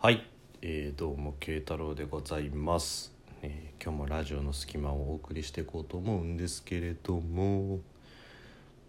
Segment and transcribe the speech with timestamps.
[0.00, 0.24] はい、
[0.62, 3.12] えー、どうも慶太郎でございます、
[3.42, 7.80] えー今日もラジオの隙間をお送りしていこうと思うんですけれども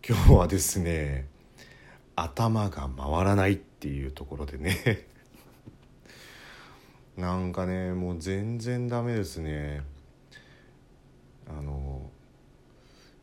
[0.08, 1.26] 今日はですね
[2.16, 5.08] 頭が回らないっていうところでね。
[7.18, 9.82] なんかねもう全然ダメですね。
[11.48, 12.08] あの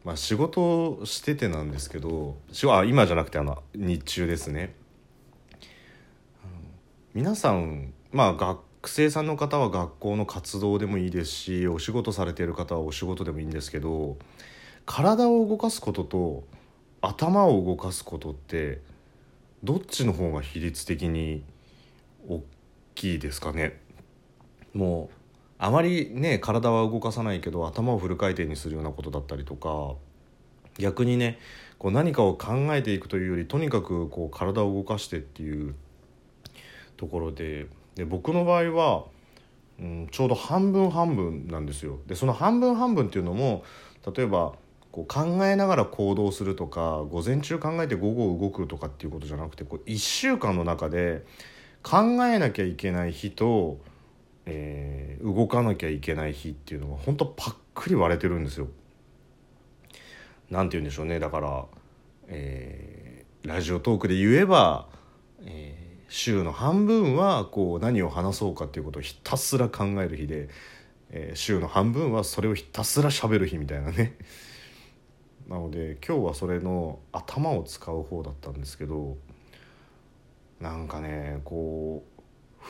[0.02, 2.36] まあ仕事しててなんですけど
[2.68, 4.74] あ今じゃなくてあの日中ですね。
[7.16, 14.18] 皆さんまあ学生さんの方は学校の活動でもいいですしお仕事されている方はお仕事でもいいんですけど
[14.84, 16.44] 体を動かすことと
[17.00, 18.82] 頭を動かすことって
[19.64, 21.42] どっちの方が比率的に
[22.28, 22.42] 大
[22.94, 23.80] きいですかね？
[24.74, 25.16] もう
[25.56, 29.94] あまりね体は動かさないけど頭をフル回転にするようなことだったりとか
[30.78, 31.38] 逆にね
[31.78, 35.74] こう何かを考えていくというよりとにかくこう体を動かしてっていう
[36.96, 39.04] ところでで僕の場合は、
[39.80, 41.98] うん、ちょうど半分半分なんですよ。
[42.06, 43.64] でその半分半分っていうのも
[44.14, 44.54] 例えば
[44.92, 51.24] こう考えながら行動するとか午前中考えて午後動くとかっていうことじゃなくてこう1週間の中で
[51.82, 53.78] 考えなきゃいけない日と、
[54.44, 58.68] えー動かなきゃいけない日っていうのが本当パックリ割れてるんですよ。
[60.50, 61.64] なんて言うんでしょうねだから、
[62.28, 64.88] えーラジオトークで言えば、
[65.42, 70.48] えー週の半分はこう何を話そうかっていうことをひたすら考える日で、
[71.10, 74.16] えー週の半分はそれをひたすら喋る日みたいなね。
[75.48, 79.16] なので今日はそれの頭を使う方だったんですけど
[80.60, 82.02] なんかねこ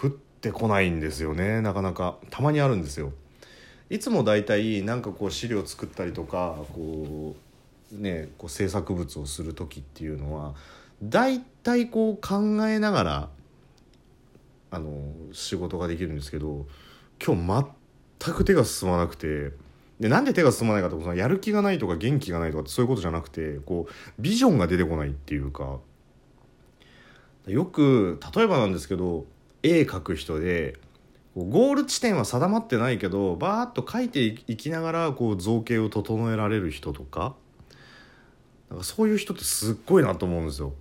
[0.02, 2.18] う降ってこないんですよねなかなか。
[2.30, 3.12] たまにあるんですよ。
[3.88, 7.36] いつもだいたいなんかこう資料作ったりとかこ
[7.92, 10.54] うねこう制作物をする時っていうのは
[11.02, 13.28] だいたいこう考えながら
[14.70, 16.66] あの仕事ができるんですけど
[17.24, 17.66] 今日
[18.20, 19.52] 全く手が進まなくて
[20.00, 25.78] でなんで手が進まないかってそのやる気がないとか元気がないとかそういうことじゃなくてこうビジョンが出てこないっていうか
[27.46, 29.24] よく例えばなんですけど
[29.62, 30.78] 絵描く人で
[31.36, 37.34] ゴール地点は定まってないけどバーッと描いていきながらこう造形を整えられる人とか
[38.70, 40.72] なんかそういう人ってすっごいなと思うんですよ。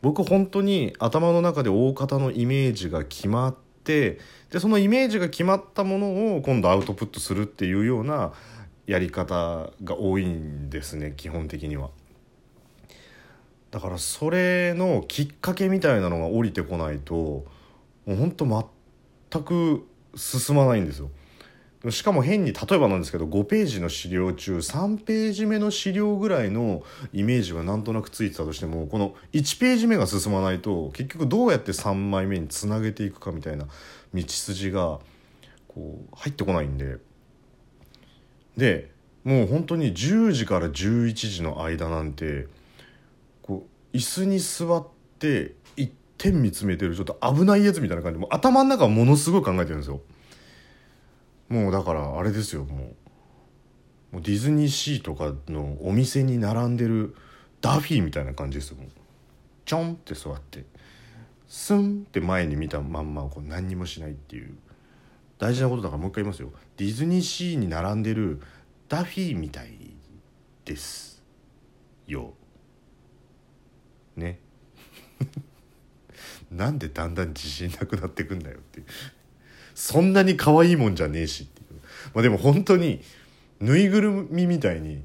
[0.00, 4.18] 僕本当に頭の中で大方のイメージが決まって
[4.50, 8.32] でそのイメージが決まったものを今度アウトプットするっていうような
[8.86, 11.90] やり方が多いんですね基本的には。
[13.70, 17.44] だからそれのきっかけみたいなのが降りてこないとも
[18.06, 18.70] う本当
[19.30, 19.86] 全く
[20.16, 21.10] 進まないんですよ。
[21.90, 33.66] しかも変に例えばなんですけど5ページの資料中3ページ目の資料ぐらいのイメージがなんとなくついてたとしてもこの1ページ目が進まないと結局どうやって3枚目につなげていくかみたいな
[34.12, 34.98] 道筋が
[35.68, 36.96] こう入ってこないんで
[38.56, 38.90] で
[39.22, 42.48] もう本当に10時から11時の間なんて
[43.40, 44.86] こう椅子に座っ
[45.20, 50.00] て一点見つめてるちょっと危ないやつみたいな感じでも頭の中はものすごい考えてるんですよ。
[51.48, 52.96] もうだからあれですよもう。
[54.10, 57.14] もうディズニーシーとかのお店に並んでる
[57.60, 58.88] ダフィーみたいな感じですよもう。
[59.64, 60.64] ちょんって座って
[61.46, 64.56] スンって前に見たまんまこう何にもしないっていう。
[65.38, 66.52] 大事なことだからもう一回言いますよ。
[66.76, 68.40] ディズニーシーに並んでる
[68.88, 69.72] ダフィーみたい
[70.64, 71.22] です
[72.06, 72.34] よ。
[74.16, 74.40] ね。
[76.50, 78.86] なんでだんだん自信なくなってくんだよっていう。
[79.78, 81.80] そんなに可愛いもんじゃねえしっていう、
[82.12, 83.00] まあ、でも本当に
[83.60, 85.04] ぬいぐるみみたいに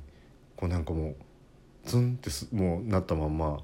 [0.56, 1.16] こうなんかもう
[1.86, 3.60] ツンってすもうなったまんま。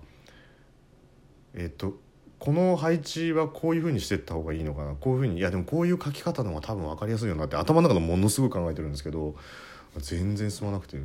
[1.56, 1.98] えっ、と
[2.38, 4.94] この配置はこういうふうにしてった方がいいのかな。
[4.94, 9.34] こういうふうにいやでもこういう書き方の方が多分分かりやすいよなって頭の中でものすごい考えてるんですけど
[9.98, 11.00] 全然進まなくて。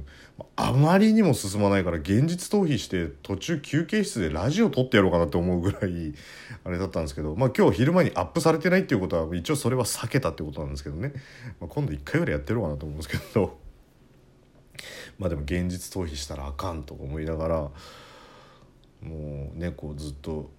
[0.57, 6.15] あまりにも進まないから現実逃避して途中休憩室でラジオ撮ってやろうかなって思うぐらい
[6.65, 7.35] あれだったんですけど。
[7.37, 11.13] まあ今日昼間にアップされてないっていうことは一応それは避けたってことなんですけどね、
[11.61, 13.59] まあ、今度1回ぐらいやってやろうかなと思うんですけど。
[15.19, 17.57] まあでも現実逃避したらあかんとか思いながら
[19.03, 20.51] もうねこうずっと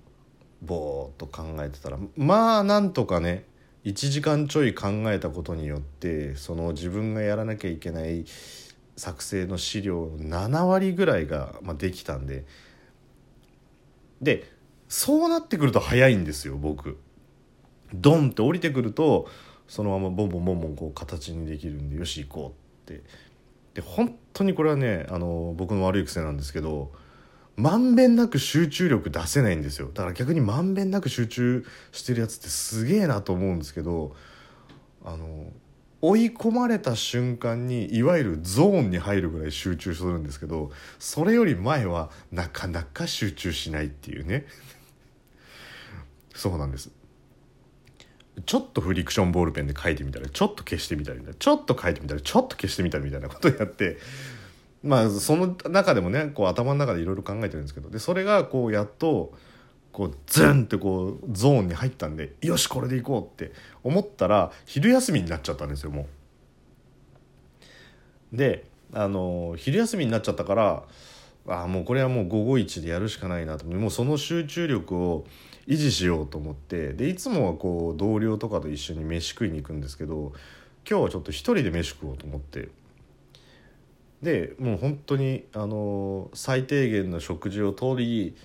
[0.61, 1.97] ぼーっと考えてたら。
[2.15, 3.45] まあなんとかね
[3.85, 8.25] 1時間ちょい考えたことによってその自分がやらなきゃいけない
[8.97, 12.45] 作成の資料7割ぐらいが、まあ、できたんで
[14.21, 14.51] で
[14.89, 16.97] そうなってくると早いんですよ僕。
[17.93, 19.27] ドンって降りてくると
[19.67, 22.55] そのままボンボンボンボンこう形にできるんでよし行こ
[22.87, 23.03] うって
[23.75, 26.91] で本当にこれはねあの僕の悪い癖なんですけど
[27.55, 29.87] まんべんなく集中力出せないんですよ。
[29.93, 34.15] だから逆にまんべんなく集中してるやつってすげえなと思うんですけど
[35.03, 35.51] あの
[36.01, 44.45] 追い込まれた瞬間にいわゆるゾーンに入るぐらい集中するんですけどそれより前はなかなか集中しないっていうね。
[46.35, 46.91] そうなんです。
[48.45, 53.97] ちょっとフリクションボールペンで書いてみたらちょっと消してみたりちょっと書いてみたらちょっと消してみたりみたいなことをやって
[54.85, 59.33] まあその中でもねこう頭の中でいろいろ考えてるんですけどでそれがこうやっと
[59.91, 63.53] こうズンってこうゾーンに入ったんでよしこれでいこうって
[63.83, 66.07] 思ったら昼休みになっちゃったんですよも
[68.33, 68.37] う。
[68.37, 70.83] であの昼休みになっちゃったから
[71.47, 75.25] あもうこれはもう午後一でやるしかないなともうその集中力を
[75.67, 80.33] 維持しようと思ってでいつもはこう同僚とかと一緒に飯食いに行くんですけど
[80.89, 82.69] 今日はちょっと一人で飯食おうと思って
[84.21, 88.35] でもう本当にあの最低限の食事をとり、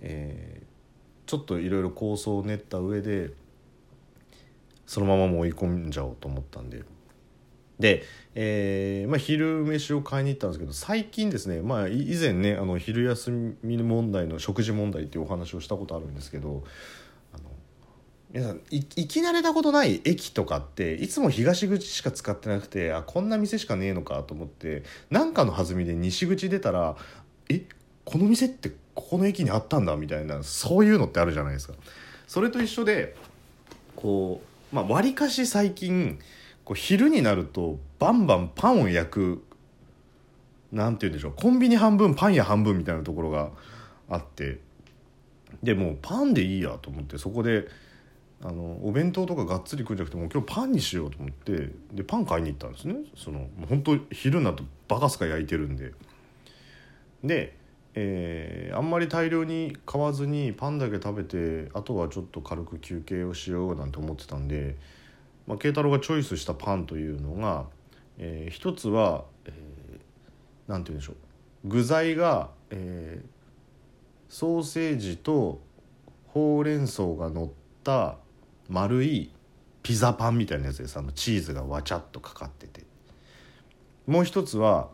[0.00, 3.30] えー、ちょっといろいろ構想を練った上で
[4.86, 6.82] そのままもう追い込んじゃおうと思ったんで。
[7.78, 8.02] で、
[8.34, 13.30] えーまあ、昼飯を買いに行ったんですけど最近ですね、まあ、以前ねあの昼休
[13.62, 16.64] み問題の食事問題っていうお話をしたことあるんですけど
[18.30, 26.96] 皆さん行き慣れたことない駅とかっていつも東口しか使ってなくてあこんな店しかねえのかと思って何かの弾みで西口出たら
[27.48, 27.64] え
[28.04, 31.74] この店ってここの駅にあったんだみたいなそういうのってあるじゃないですか。
[32.26, 33.16] それと一緒で
[33.96, 34.42] こ
[34.72, 36.18] うまあ割かし最近
[36.64, 39.44] こう昼になるとバンバンパンを焼く
[40.70, 43.50] なんて言うんでしょうコンビニ半分パン屋半分みたいなところが
[44.10, 44.58] あって
[45.62, 47.68] でもうパンでいいやと思ってそこで
[48.42, 52.96] あのお弁当とかがっつり食うんじゃなくてもう今日パンにしようと思ってでパン買いに行ったんですね。
[53.16, 55.92] その本当昼になるとバカすか焼いてるんで。
[57.24, 57.56] で、
[57.94, 64.76] えー、あんまり大量に買わずにパンだけ食べてあとはちょっと軽く休憩をしようなんて思ってたんで
[65.48, 67.64] まあ、慶太郎がチョイスしたパンというのが、
[68.18, 69.24] えー、一つは
[70.68, 71.16] 何、えー、て言うんでしょう。
[71.64, 73.26] 具材が、えー、
[74.28, 75.58] ソーセージと
[76.26, 77.50] ほうれん草が乗っ
[77.82, 78.18] た
[78.68, 79.32] 丸い
[79.82, 80.98] ピザパンみたいなやつです。
[80.98, 82.84] あチーズがわちゃっとかかってて。
[84.06, 84.88] もう一つは、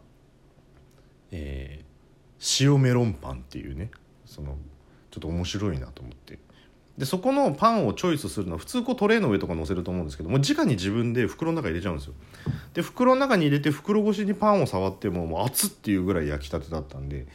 [1.31, 3.91] えー、塩メロンパンっていうね。
[4.25, 4.57] その
[5.11, 6.39] ちょっと面白いなと思って。
[6.99, 12.15] でそこのパンをチョイスするのは普通こうトレーの上とか乗せると思うんですけどもう直に自分で袋の中に入れちゃうんですよ。
[12.73, 17.27] で袋の中に入れて袋越しにパンを触ってももう熱っていうぐらい焼きたてだったんで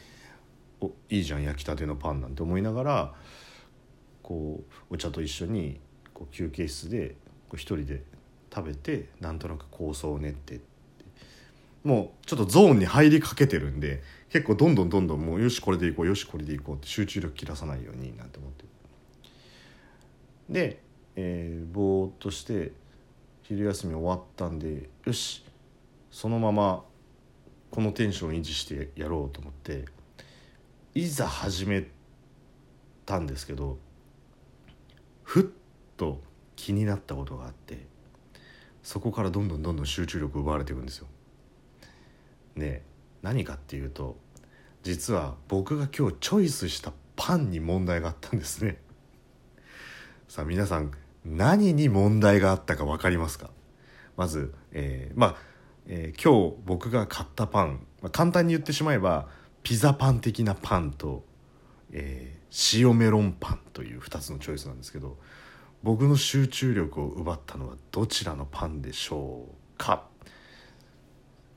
[0.80, 3.13] おいいじゃん焼きたてのパンなんて思いながら
[4.24, 5.81] こうお茶と一緒に
[6.19, 7.16] こう休憩室で
[7.48, 8.04] こう一人で
[8.54, 10.69] 食べてなんとなく構想を練ってって。
[11.83, 18.66] もうちょっとゾーンに入りかけてるんで結構どんどんどんどんもうよしこれでいこうよしこれでいこうって集中力切らさないようになんて思って
[20.50, 20.81] で、
[21.16, 22.74] えー、ぼーっとして
[23.44, 25.45] 昼休み終わったんでよし
[26.12, 26.83] そのまま
[27.72, 29.86] このテンション維持してやろうと思って
[30.95, 31.88] いざ始め
[33.06, 33.77] たんですけど
[35.24, 35.44] ふっ
[36.00, 36.22] と
[36.56, 37.86] 気になったことがあって
[38.81, 41.07] そこからどんどんどんどん集中力奪われていくんですよ。
[42.56, 42.81] で
[43.22, 44.18] 何かっていうと
[44.81, 48.80] 実は僕が今日チョイスしたパンに問題があったんですね。
[50.30, 50.92] さあ皆さん
[51.25, 53.51] 何に問題があったか分かりますか？
[54.15, 55.36] まず、えー、まあ、
[55.86, 59.27] えー、今日僕が買ったパン、まあ、簡単に言ってしまえば
[59.63, 61.25] ピザパン的なパンと、
[61.91, 65.18] えー、塩メロンパンという2つのチョイスなんですけど
[65.83, 70.07] 僕の集中力を奪ったのはどちらのパンでしょうか。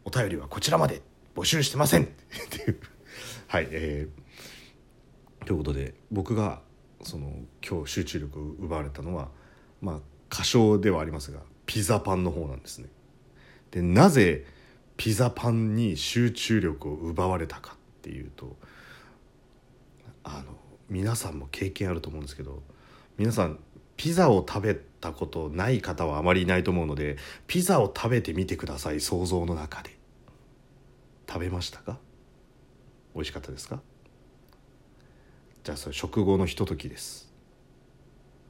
[0.04, 1.02] お便りはこちらまで。
[1.34, 2.04] 募集してません。
[2.04, 2.06] っ
[2.50, 2.80] ていう
[3.48, 6.60] はいえー、ということで僕が
[7.02, 7.32] その
[7.66, 9.28] 今日集中力を奪われたのは
[9.80, 12.88] まあ過小ではありますがピザパンの方なんですね。
[13.70, 14.46] でなぜ
[14.96, 18.56] ピザパンに集中力を奪われたかっていうと
[20.24, 20.56] あの
[20.88, 22.62] 皆さんも経験あると思うんですけど
[23.18, 23.58] 皆さん
[24.02, 29.96] ピザを食べたことない方はあまりいないと思うのでピザを食べてみてください想像の中で。
[31.28, 31.98] 食べましたか？
[33.14, 33.80] 美味しかったですか？
[35.62, 37.32] じゃあそれ食後のひとときです。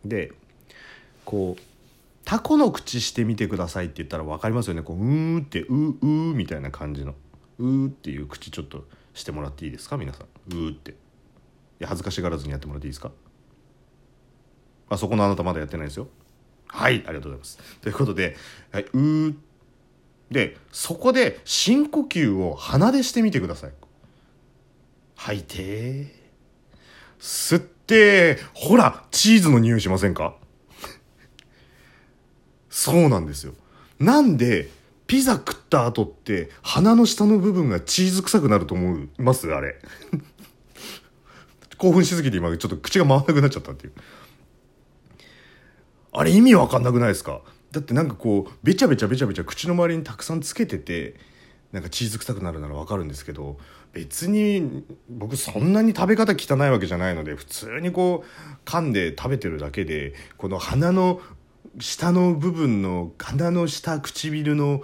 [0.07, 0.33] で
[1.27, 1.63] こう
[2.25, 4.81] タコの口してみてくださいって言ったら分かりますよね。
[4.81, 7.15] こううーってうーうーみたいな感じの。
[7.59, 9.99] うーっていう口ちょっとしてもらっていいですか？
[9.99, 10.27] 皆さん。
[10.51, 10.93] うーって。
[10.93, 10.95] い
[11.81, 13.13] や恥ずかしがらずにやってもらっていいですか？
[14.95, 16.09] あそこのあなたまだやってないですよ。
[16.69, 17.03] はい。
[17.07, 17.59] ありがとうございます。
[17.81, 18.37] ということで、
[18.71, 19.35] はい、うー
[20.31, 23.73] でそこで深呼吸を鼻でしてみてください。
[25.17, 26.23] 吐いて。
[27.21, 30.35] 吸ってほらチーズの匂いしませんか？
[32.69, 33.55] そうなんですよ。
[34.01, 34.71] なんで
[35.07, 39.53] ピザ食った後って鼻の下の部分がチーズ臭くなると思います？
[39.53, 39.77] あれ。
[41.79, 43.93] 興奮しすぎて今ちょっと口が回らなくなっちゃったっていう
[46.13, 47.41] あれ意味わかんなくないですか？
[47.73, 51.15] だってなんかこうべちゃべちゃべちゃべちゃ口の周りにたくさんつけてて
[51.73, 53.57] なんかチーズ臭くなるならわかるんですけど
[53.95, 61.23] 別に僕そんなに食べ方汚いわけじゃないので普通にこう噛んで食べてるだけでこの鼻の
[61.79, 64.83] 下の部分の鼻の下唇の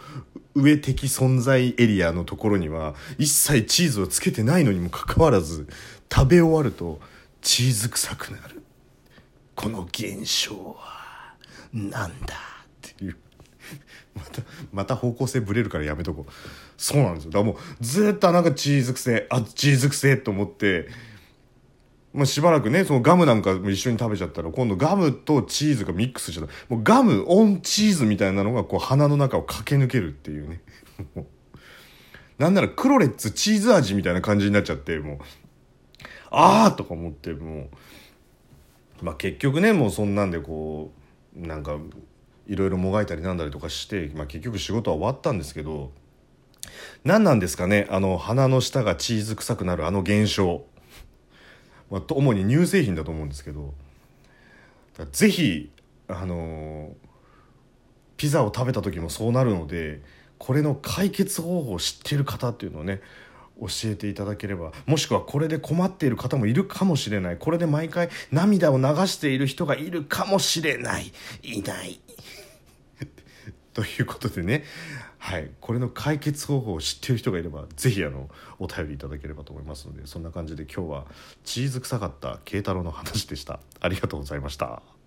[0.55, 5.69] 上的存在エリアのところには一切チーズをつけてないのにもかかわらず
[6.11, 7.01] 食べ終わると
[7.43, 8.63] チーズ臭くなる。
[9.55, 10.98] この現象は。
[11.73, 13.17] なんだっていう。
[14.15, 16.33] またまた方向性ぶれるからやめとこう。
[16.77, 17.31] そうなんですよ。
[17.31, 20.89] だからもうずっとなんかチーズ癖あチーズ癖と思って
[22.15, 26.53] まあ、しばらくねそのガムなんかも一緒に食べちゃったら今度ガムとチーズがミックスしちゃった。
[26.75, 30.61] もうガムオンチーズみたいなのがこう鼻の中を駆け抜けるっていうね。
[32.39, 35.19] なんならクロレッツチーズ味みたいな感じになっちゃってもう
[36.31, 37.69] ああとか思っても
[39.03, 39.05] う。
[39.05, 40.98] まあ結局ねもうそんなんでこう
[41.39, 41.79] なんか
[42.47, 45.93] いろいろもがいたりなんだりとかして、まあ、結局仕事は終わったんですけど
[47.05, 50.65] 何なんですかねあの鼻の下がチーズ臭くなるあの現象。
[51.91, 53.73] まあ、主に乳製品だと思うんですけど
[55.13, 55.71] ぜひ
[56.07, 56.93] あの
[58.17, 60.03] ピザを食べた時もそうなるので
[60.39, 63.01] これの解決方法を知っている方っていうのをね
[63.61, 67.37] 教えていただければもしくはこれで困っている方もいるかもしれない。
[67.39, 71.13] これで毎回涙を流している人がいるかもしれない。
[71.43, 72.01] いない。
[73.75, 74.65] ということでね。
[75.19, 75.51] はい。
[75.61, 81.07] これの解決方法を知っている人がいれば是非あのお便りいただければと思いますのでそんな感じで今日は
[81.45, 83.61] チーズ臭かった慶太郎の話でした。
[83.81, 84.98] ありがとうございました。